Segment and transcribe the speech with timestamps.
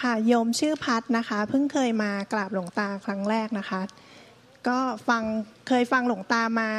[0.00, 3.80] ค่ะโยมชื่อพัดนะคะ เพิ่งเคยมากราบหลวงตาครั้งแรกนะคะ
[4.68, 4.78] ก็
[5.08, 5.22] ฟัง
[5.68, 6.70] เคยฟังหลวงตามา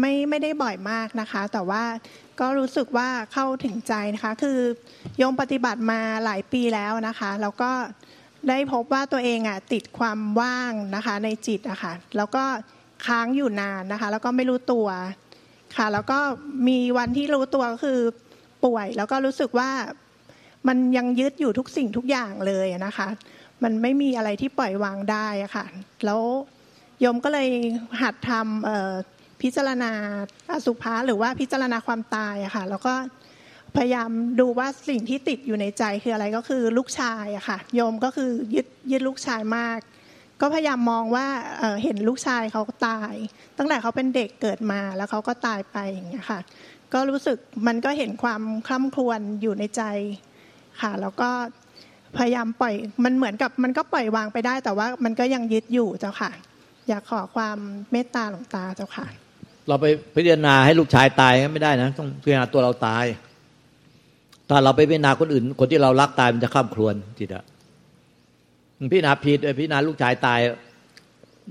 [0.00, 1.84] ไม่ไม่ได้บ่อยมากนะคะ แต่ว่า
[2.40, 4.58] ก็รู้สึกว่าเข้าถึงใจนะคะ คือ
[5.18, 7.70] โยมปฏิบัติมาหลายปีแล้วนะคะ แล้วก็
[8.48, 12.44] ได้พบว่าตัวเองอะติดความว่างนะคะในจิตอะคะ่ะแล้วก็
[13.06, 14.86] ค้างอยู่นานนะคะ แล้วก็ไม่รู้ตัว
[15.76, 16.18] ค่ะ แล้วก็
[16.68, 18.00] มีวันที่รู้ตัวก็คือ
[18.64, 19.70] ป่วย แล้วก็รู้สึกว่า
[20.68, 23.08] มันยังยึดอยู่ทุกสิ่งทุกอย่างเลยนะคะ
[23.62, 25.66] มันไม่มีอะไรที่ปล่อยวางได้อะค่ะ
[26.04, 26.20] แล้ว
[27.00, 27.48] โยมก็เลย
[28.00, 29.92] หัดทำพิจารณา
[30.50, 32.94] อสุภะหรือว่าพิจารณาความตายอะค่ะ แล้วก็
[33.76, 39.80] พยายามดูว่าสิ่งที่ติดอยู่ในใจคืออะไรก็คือลูกชายอะค่ะ โยมก็คือยึดยึดลูกชายมาก
[40.40, 41.26] ก็พยายามมองว่า
[41.82, 43.14] เห็นลูกชายเขาตาย
[43.58, 46.40] ตั้งแต่เขาเป็นเด็กเกิดมาแล้วเขาก็ตายไปอย่างเงี้ยค่ะ
[46.92, 49.82] ก็รู้สึกมันก็เห็นความคล่ำครวญอยู่ในใจ
[50.80, 51.30] ค่ะ แล้วก็
[52.16, 56.30] พยายามปล่อยมันเหมือนกับมันก็ปล่อยวางไปได้ แต่ว่ามันก็ยังยึดอยู่เจ้าค่ะ
[56.88, 57.56] อยากขอความ
[57.92, 59.06] เมตตาหลวงตาเจ้าค่ะ
[59.68, 63.04] เราไปพิจารณาให้ลูกชายตายไม่ได้นะ ต้องพิจารณาตัวเราตาย
[64.48, 67.44] ถ้าเราไปพิจารณาคนอื่น คนที่เรารักตายมันจะข้ามครวนจิตอะ
[68.92, 70.40] พิจารณาผิดพิจารณาลูกชายตาย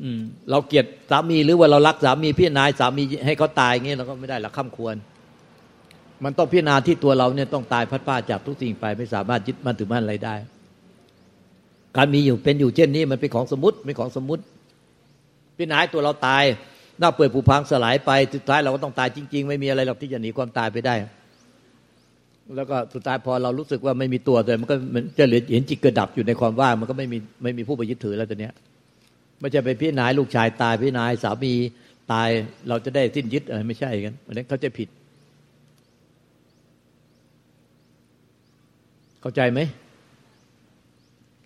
[0.01, 4.95] อืม เราเกลียดสามีหรือว่าเรารักสามีพิจารณาสามีให้เขาตายอย่างเงี้ยเราก็ไม่ได้ละข้ามควร
[6.23, 10.35] มันต้องพิจารณาที่ตัวเราเนี่ยต้องตายพัดผ้าจากทุกสิ่งไปไม่สามารถยึดมั่นถือมั่นอะไรได้
[11.97, 14.43] การมีอยู่เป็นอยู่เช่นนี้มันเป็นของสมมติไม่ของสมมติ
[15.57, 16.43] พิจารณาตัวเราตาย
[16.99, 20.95] หน้าเปื่อยผุพังสลายไปสุดท้ายเราก็ต้องตายจริง ๆ ไม่มีอะไรหรอกที่จะหนีความตายไปได้
[22.55, 28.53] แล้วก็สุดท้ายพอเรารู้สึกว่าไม่มีตัวเลยมันก็มันจะเหลือเห็นจิตเกิดดับอยู่ในความว่างมันก็ไม่มีไม่มีผู้ไปยึดถือแล้วตัวเนี้ย
[29.39, 31.53] ไม่ใช่ไปพิจารณาลูกชายตายพิจารณาสามี
[32.11, 32.29] ตาย
[32.67, 34.87] เราจะได้สิ้นยึดอะไรไม่ใช่กันอันนี้เขาจะผิด
[39.25, 39.59] เข้าใจไหม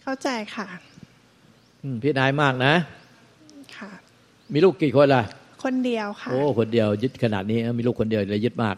[0.04, 0.68] เข้าใจค่ะ
[2.04, 2.74] พี่นายมากนะ
[3.78, 3.90] ค่ะ
[4.54, 5.24] มีลูกกี่คนล่ะ
[5.64, 8.76] คนเดียวค่ะ โอ้คนเดียว ยึดขนาดนี้มีลูกคนเดียวเลยยึดมาก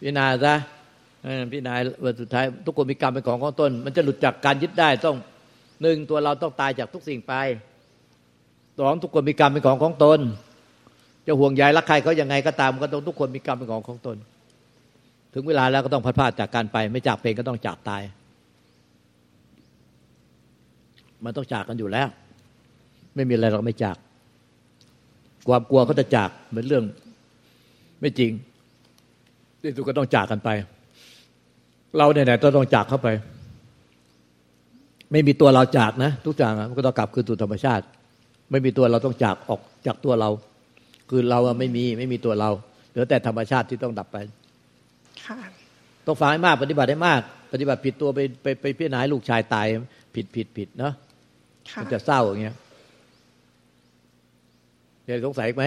[0.00, 0.54] พี่นายซะ
[1.52, 5.16] พี่นายวันสุดท้าย ทุกคนมีกรรมเป็นของของตนมันจะหลุดจากการยึดได้ต้อง
[5.82, 7.34] หนึ่งตัวเราต้องตายจากทุกสิ่งไป
[8.78, 10.20] สองทุกคนมีกรรมเป็นของของตน
[11.26, 14.16] จะห่วงใยรักใครเขายังไงก็ตามก็ต้องทุกคนมีกรรมเป็นของของตน
[15.32, 18.02] ถึงเวลาแล้วก็ต้องพัดพาจากการไป ไม่จากเป็นก็ต้องจากตาย
[21.24, 22.08] มันต้องจากกันอยู่แล้ว
[23.14, 23.96] ไม่มีอะไรเราไม่จาก
[25.48, 26.84] ความกลัวเขาจะจากเหมือนเรื่อง
[28.00, 28.32] ไม่จริง
[29.60, 30.48] ที่สุดก็ต้องจากกันไป
[31.98, 32.24] เราเนี่ย
[32.56, 33.08] ต้องจากเข้าไป
[35.12, 37.84] ไม่มีตัวเราจากนะ ทุกอย่างมันก็ต้องกลับคืนสู่ธรรมชาติ
[38.50, 40.30] ไม่มีตัวเราต้องจากออกจากตัวเรา
[41.10, 42.50] คือเราไม่มีไม่มีตัวเรา
[42.90, 44.16] เหลือแต่ธรรมชาติที่ต้องดับไป
[46.06, 47.20] ต้องฟังให้มากปฏิบัติให้มาก
[47.52, 49.66] ปฏิบัติผิดตัวไปไปไปพิจารณาลูกชายตาย
[50.14, 50.92] ผิดผิดผิดเนาะ
[51.80, 52.56] มันจะเศร้าอย่างเงี้ย
[55.04, 55.64] เห็นสงสัยไหม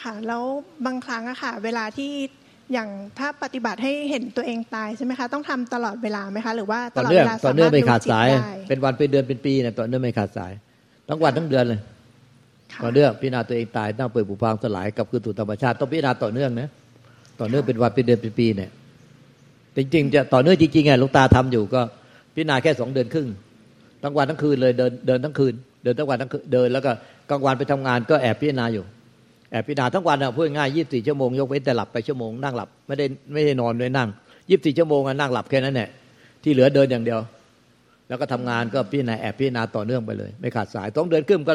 [0.00, 0.42] ค่ะ แล้ว
[0.86, 2.12] บางครั้งอะค่ะ เวลาที่
[2.72, 2.88] อย่าง
[3.18, 8.28] ถ้าปฏิบัติให้เห็นตัวเองตายใช่ไหมคะ ต้องทำตลอดเวลาไหมคะ หรือว่าตลอดเวลาต่อเนื่องไม่ขาดสาย
[8.68, 10.52] เป็นวันเป็นเดือนเป็นปีเนี่ยต่อเนื่องไม่ขาดสาย
[11.08, 11.80] ทั้งวันทั้งเดือนเลย
[12.84, 16.68] ต่อเนื่องพิจารณาตัวเองตายตั้งเปิดปุพังสลายกับคืนสู่ธรรมชาติต้องพิจารณาต่อเนื่องนะ
[17.40, 18.70] ต่อเนื่องเป็นวันเป็นเดือนเป็นปีเนี่ย
[19.76, 21.80] จริงๆจะต่อเนื่องจริงๆไงลูกตาทำอยู่ก็
[22.34, 23.28] พิจารณาแค่สองเดือนครึ่ง
[24.02, 26.92] ทั้งวันทั้งคืนเลยเดินเดินทั้งคืน เดินทั้งวันทั้งคืนเดินแล้วก็
[27.30, 28.84] กลางวันไปทำงานก็แอบพิจารณาอยู่
[29.50, 34.08] แอบพิจารณาทั้งวันอะพูดง่ายยี่สิบสี่ชั่วโมงยกเว้นแต่หลับไปชั่วโมงนั่งหลับไม่ได้ไม่ได้นอนเลยนั่ง
[34.50, 35.88] ยี่สิบสี่ชั่วโมงนั่งหลับแค่นั้นแหละ
[36.42, 37.20] ที่เหลือเดินอย่างเดียว
[38.08, 41.54] แล้วก็ทำงานก็พิจารณาแอบพิจารณาต่อเนื่องไปเลย ไม่ขาดสายต้องเดินขึ้นก็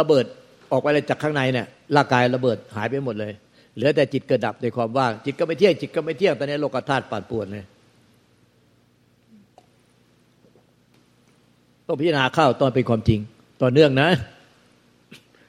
[0.00, 0.24] ระเบิด
[0.72, 3.32] ออกไปเลยจากข้างในเนี่ยร่างกายระเบิดหายไปหมดเลย
[3.76, 7.64] เหลือแต่จิตเกิดดับในความว่าง จิตก็ไม่เที่ยงจิตก็ไม่เที่ยงตอนนี้โลกธาตุปั่นป่วนเลย
[11.86, 13.20] ต้องพิจารณาเข้าตอนเป็นความจริง
[13.62, 14.10] ต่อเนื่องนะ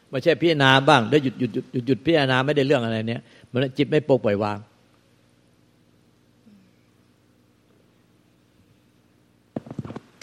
[0.10, 3.22] ไม่ใช่พิจารณาบ้างแล้วหยุดหยุดหยุดหยุดหยุดพิจารณาไม่ได้เรื่องอะไรเนี้ย
[3.52, 4.60] มันจิตไม่ปกปล่อยวาง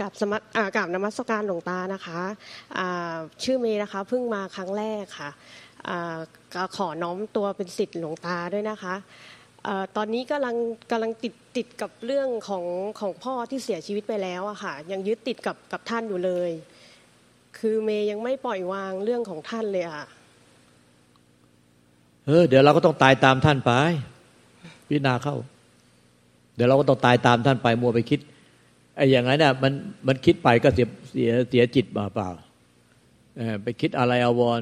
[0.01, 0.45] กับสมัคร
[0.77, 2.21] กับนมัสการหลวงตานะคะ
[3.43, 5.31] ชื่อเมย์นะคะเพิ่งมาครั้งแรกค่ะ
[6.77, 8.95] ขอน้อมตัวเป็นสิทธิ์หลวงตาด้วยนะคะ
[9.97, 10.57] ตอนนี้กำลัง
[10.91, 12.65] กำลังติดติดกับเรื่องของ
[13.01, 16.51] ของพ่อที่เสียชีวิตไปแล้วอะค่ะ ยังยึดติดกับกับท่านอยู่เลย
[17.59, 20.07] คือเมย์ยังไม่ปล่อยวางเรื่องของท่านเลยอะ
[22.27, 23.71] เออเดี๋ยวเราก็ต้องตายตามท่านไป
[24.89, 25.37] พิจารณาเข้า
[26.55, 28.21] เดี๋ยวเราก็ต้องตายตามท่านไปมัวไปคิด
[28.97, 29.73] ไอ้อย่างนั้นเนี่ยมัน
[30.07, 32.31] มันคิดไปก็เสียเสียเสียจิตเปล่า
[33.63, 34.61] ไปคิดอะไรอววร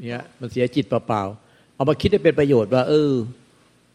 [0.00, 3.12] เนี่ยมันเสียจิตเปล่าๆเอามาคิดให้เป็นประโยชน์ว่า เออ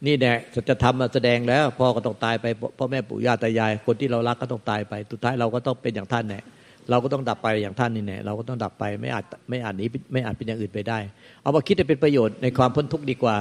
[0.06, 2.46] นี่แน่สัจธรรมมาแสดงแล้วพ่อก็ต้องตายไป
[2.78, 6.42] พ่อแม่ปู่ย่าตายาย คนที่เรารักก็ต้องตายไปสุดท้ายเราก็ต้องเป็นอย่างท่านแน่
[6.90, 11.00] เราก็ต้องดับไปอย่างท่านนี่แน่เราก็ต้องดับไปไม่อาจไม่อาจหนีไม่อาจเป็นอย่างอื่นไปได้
[11.42, 13.38] เอามาคิดให้เป็นประโยชน์ในความพ้นทุกข์ดีกว่า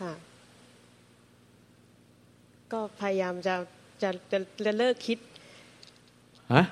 [0.00, 0.12] ค่ะ
[2.72, 3.54] ก็พยายามจะ
[4.02, 5.18] จะจะจะเลิกคิด
[6.54, 6.64] ฮะ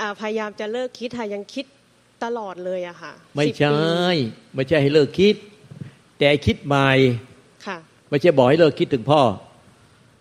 [0.00, 1.66] อ่าพยายามจะเลิกคิดค่ะยังคิด
[2.24, 4.18] ตลอดเลยอะค่ะ ไม่สิบใช่ปี
[4.54, 5.34] ไม่ใช่ให้เลิกคิด
[6.18, 6.88] แต่คิดใหม่
[7.66, 7.76] ค่ะ
[8.08, 9.22] ไม่ใช่บอกให้เลิกคิดถึงพ่อ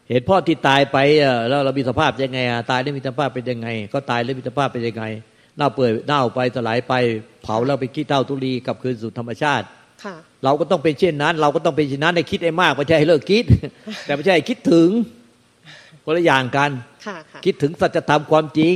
[0.09, 5.03] เห็นพ่อที่ตายไปอะแล้วเรามีสภาพยังไงอะตายแล้วมีสภาพเป็นยังไง ก็ตายแล้วมีสภาพเป็นยังไง
[5.57, 6.94] เน่าเปื่อยเน่าไปสลายไป
[7.44, 9.65] เผาแล้วไปขี้เต้าตุลีกลับคืนสู่ธรรมชาติ
[10.03, 13.44] ค่ะเราก็ต้องเป็นเช่นนั้น เราก็ต้องเป็นเช่นนั้นในคิดไอ้มากไม่ใช่ให้เลิกคิด
[14.06, 14.89] แต่ไม่ใช่ให้คิดถึง
[16.06, 16.71] คนละอย่างกัน
[17.06, 18.71] ค่ะค่ะคิดถึงสัจธรรมความจริ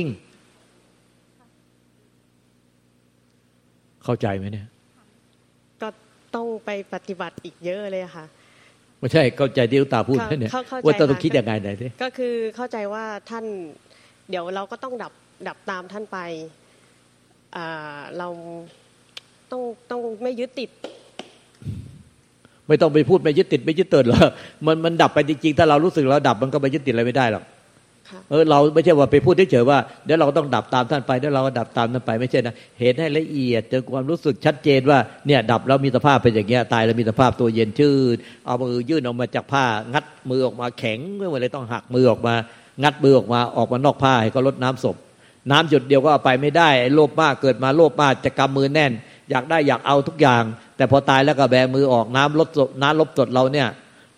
[4.10, 4.66] เข้าใจไหมเนี่ย
[5.82, 5.88] ก็
[6.34, 8.24] ต้องไปปฏิบัติอีกเยอะเลยค่ะ
[8.98, 13.44] ไม่ใช่เข้าใจที่ลูกตาพูดค่ะไหมเนี่ยเข้าเข้าใจว่าต้องค่ะคิดยังไงไหนสิก็คือเข้าใจว่าท่าน
[14.30, 15.12] เดี๋ยวเราก็ต้องดับ
[15.48, 16.18] ดับตามท่านไป
[17.56, 18.28] อ่าเรา
[19.50, 20.70] ต้องต้องไม่ยึดติด
[22.68, 24.20] ไม่ต้องไปพูดไม่ยึดติดไม่ยึดติดหรอก
[24.66, 27.59] มันมันดับไปจริงๆถ้าเรารู้สึกเราดับมันก็ไปยึดติดอะไรไม่ได้หรอกค่ะ
[28.30, 38.16] เออเราไม่ใช่ว่าไปพูดเฉยๆว่าเดี๋ยวเราต้องดับตามท่านไปเดี๋ยวเราก็ดับตามท่านไปไม่ใช่นะเห็นให้ละเอียดจนความรู้สึกชัดเจนว่าเนี่ยดับแล้วมีสภาพเป็นอย่างเงี้ยตายแล้วมีสภาพตัวเย็นชืด
[38.46, 42.34] เอามือยื่นออกมาจากผ้า งัดมือออกมาแข็งไม่ว่าเลยต้องหักมือออกมา
[42.82, 44.96] งัดมือออกมาออกมานอกผ้าให้เขาลดน้ำศพ
[45.50, 48.92] น้ำหยดเดียวก็เอาไปไม่ได้ไอ้โลภมากเกิดมาโลภมากจะกำมือแน่น
[49.30, 50.42] อยากได้อยากเอาทุกอย่าง
[50.76, 53.68] แต่พอตายแล้วก็แบมือออกน้ำลดศพน้ำลบศพเราเนี่ย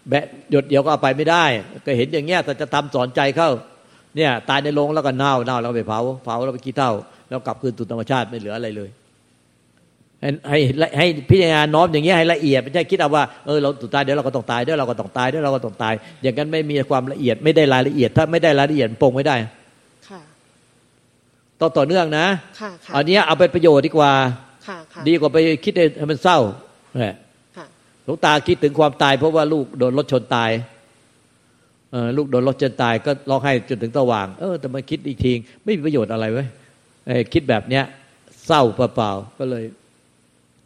[0.09, 0.15] แบ
[0.50, 1.45] หยดเดียวก็เอาไปไม่ได้
[1.87, 3.50] ก็เห็นอย่างเงี้ยแต่จะทำสอนใจเข้า
[4.17, 6.93] เนี่ย ตายในโรงแล้วก็เน่าเน่าแล้วก็ไปเผาเผาแล้วไปขี้เท่า
[7.29, 8.91] แล้วกลับคืนสู่ธรรมชาติไม่เหลืออะไรเลย
[10.20, 19.37] ให้ให้ให้พิจารณาน้อมอย่างเงี้ยให้ละเอียดไม่ใช่คิดเอาว่าเออเราสุดท้ายเดี๋ยวเราก็ต้องตายเดี๋ยวเราก็ต้องตายเดี๋ยวเราก็ต้องตาย อย่างนั้นไม่มีความละเอียดไม่ได้รายละเอียด ถ้าไม่ได้รายละเอียดปรงไม่ได้
[20.09, 20.20] ค่ะ
[21.61, 22.26] ต้องต่อเนื่องนะ
[22.61, 24.12] ค่ะค่ะอันเนี้ยเอาเป็นประโยชน์ดีกว่า
[24.67, 26.38] ค่ะค่ะดีกว่าไปคิดให้มันเศร้า
[27.00, 27.14] เนี่ย
[27.56, 27.67] ค่ะ
[28.05, 30.72] หลวงตาคิดถึงความตายเพราะว่าลูกโดนรถชนตายเออ
[32.17, 35.33] ลูกโดนรถชนตายก็ร้องไห้จนถึงตะว่าง เออแต่มาคิดอีกที
[35.65, 36.49] ไม่มีประโยชน์อะไรเว้ย
[37.06, 37.85] เออคิดแบบเนี้ย
[38.47, 39.65] เศร้าเปล่าๆก็เลย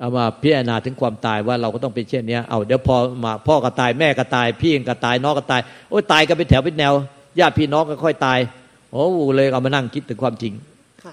[0.01, 6.93] เอามาพิจารณาถึงความตายว่าเราก็ต้องเป็นเช่นเนี้ยเอาเดี๋ยวพอมาพ่อก็ตายแม่ก็ตาย พี่ก็ตายน้องก็ตายโอ้ยตายกันเป็นแถวเป็นแนว
[7.41, 8.39] ญาติพี่น้องก็ค่อยตาย
[8.93, 9.05] โอ้
[9.37, 10.53] เลยเอามานั่งคิดถึงความจริง
[11.03, 11.13] ค่ะ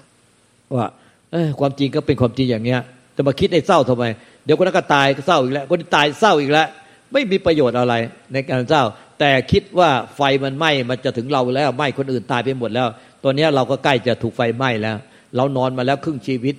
[0.74, 0.86] ว่า
[1.32, 2.80] เอ้ยความจริงก็เป็นความจริงอย่างเนี้ย
[3.16, 4.04] จะมาคิดให้เศร้าทำไม
[4.44, 6.66] เดี๋ยวคนนั้นก็ตายก็เศร้าอีกแล้ว คนที่ตายเศร้าอีกแล้ว
[7.12, 7.94] ไม่มีประโยชน์อะไร
[8.32, 8.82] ในการเศร้า
[9.18, 12.88] แต่คิดว่าไฟมันไหม้มันจะถึงเราแล้วไหม้คนอื่นตายไปหมดแล้ว
[13.22, 14.96] ตัวนี้เราก็ใกล้จะถูกไฟไหม้แล้ว
[15.36, 16.54] เรานอนมาแล้วครึ่งชีวิต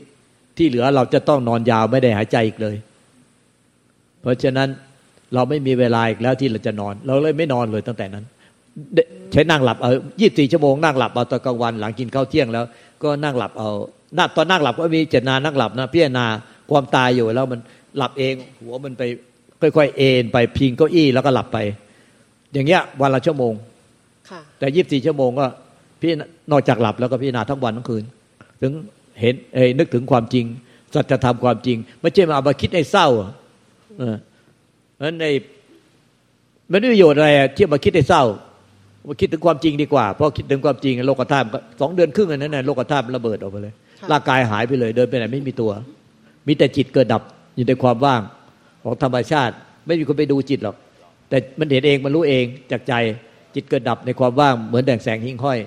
[0.57, 2.75] ที่เหลือเราจะต้องนอนยาวไม่ได้หายใจอีกเลย
[4.21, 4.69] เพราะฉะนั้น
[5.33, 8.25] เราไม่มีเวลาอีกแล้วที่เราจะนอน เราเลยไม่นอนเลยตั้งแต่นั้น
[9.31, 9.91] ใช้นั่งหลับเอา
[10.21, 12.65] ยี่สิบสี่ชั่วโมงนั่งหลับเอาตอนกลางวันหลังกินข้าวเที่ยงแล้ว
[13.03, 13.69] ก็นั่งหลับเอา
[14.15, 16.25] หน้าตอนนั่งหลับก็มีเจตนานั่งหลับนะพิจารณา
[16.71, 17.59] ความตายอยู่แล้วมัน
[17.97, 19.03] หลับเอง หัวมันไป
[19.61, 21.57] ค่อยๆเอนไปพิงเก้าอี้แล้วก็หลับไป
[22.53, 23.53] อย่างเงี้ยวันละชั่วโมง
[24.29, 25.45] ค่ะแต่ยี่สิบสี่ชั่วโมงก็
[26.01, 26.11] พี่
[26.51, 28.03] นอกจากหลับแล้วก็พิจารณาทั้งวันทั้งคืน
[28.61, 28.71] ถึง
[29.19, 30.45] เห็นเอ้ยนึกถึงความจริง
[30.93, 33.31] สัจธรรมความจริง ไม่ใช่มาเอามาคิดให้เศร้าอะ
[33.99, 34.15] เออ
[34.95, 35.25] เพราะฉะนั้นใน
[36.71, 38.23] มันไม่มีประโยชน์อะไรอะที่มาคิดให้เศร้า
[39.07, 45.71] มาคิดถึงความจริงดีกว่าเพราะคิดถึงความจริงโลกธาตุมันก็สองเดือนครึ่งอันนั้นน่ะโลกธาตุมันระเบิดออกไปเลยค่ะร่างกายหายไปเลย เดินไปไหนไม่มีตัว
[46.47, 47.21] มีแต่จิตเกิดดับ
[47.55, 48.21] อยู่ในความว่าง
[48.83, 49.53] ของธรรมชาติ
[49.87, 50.75] ไม่มีคนไปดูจิตหรอก
[51.29, 52.93] แต่มันเห็นเองมันรู้เองจากใจ
[53.55, 55.59] จิตเกิดดับในความว่างเหมือนแดงแสงหิ่งห้อย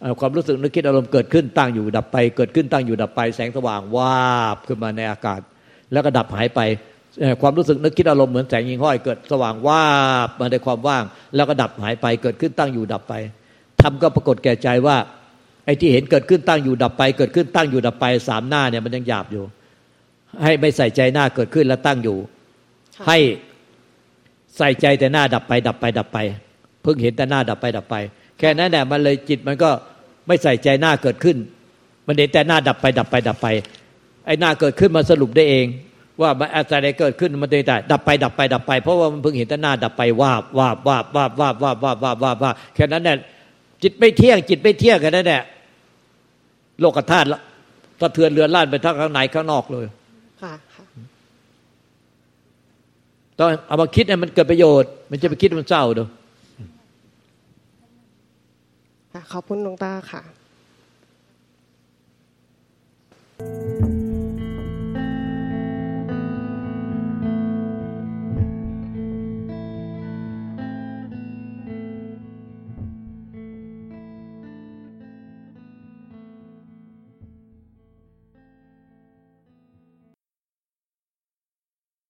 [0.00, 5.40] เอ่อความรู้สึกนึกคิดอารมณ์เกิดขึ้นตั้งอยู่ดับไป เกิดขึ้นตั้งอยู่ดับไป แสงสว่างวาบขึ้นมาในอากาศ
[5.92, 6.60] แล้วก็ดับหายไป
[7.20, 9.86] เอ่อความรู้สึกนึกคิดอารมณ์เหมือนแสงหิ่งห้อยเกิดสว่างวา
[10.26, 11.04] บมาในความว่าง
[11.34, 13.14] แล้วก็ดับหายไป เกิดขึ้นตั้งอยู่ดับไป
[13.80, 14.96] ทำก็ปรากฏแก่ใจว่า
[15.66, 19.44] ไอ้ที่เห็นเกิดขึ้นตั้งอยู่ดับไป เกิดขึ้นตั้งอยู่ดับไปสามหน้าเนี่ยมันยังหยาบอยู่
[20.42, 22.18] ให้ไม่ใส่ใจหน้าเกิดขึ้นแล้วตั้งอยู่
[22.96, 23.18] ค่ะให้
[24.56, 26.18] ใส่ใจแต่หน้าดับไป ดับไป ดับไป
[26.82, 27.94] เพิ่งเห็นแต่หน้าดับไปดับไป
[28.38, 29.70] แค่นั้นแหละมันเลยจิตมันก็
[30.26, 31.36] ไม่ใส่ใจหน้าเกิดขึ้น
[32.06, 33.46] มันเห็นแต่หน้าดับไป ดับไป ดับไป
[34.26, 35.66] ไอ้หน้าเกิดขึ้นมาสรุปได้เอง
[36.20, 43.16] ว่ามันอะไรเกิดขึ้นมันเองแต่ดับไป ดับไป ดับไป เพราะว่ามันเพิ่งเห็นแต่หน้าดับไปวาบวาบวาบวาบวาบวาบวาบวาบวาบวาบแค่นั้นแหละ
[43.82, 45.42] จิตไม่เที่ยง จิตไม่เที่ยงแค่นั้นแหละ
[46.80, 47.40] โลกธาตุละ
[48.00, 49.86] สะเทือนเรือนล่านไปทั้งข้างในข้างนอกเลย
[50.42, 56.02] ค่ะ้องเอามาคิดให้มันเกิดประโยชน์ มันจะไปคิดมันเศร้าดู
[59.32, 60.22] ขอบคุณหลวงตาค่ะ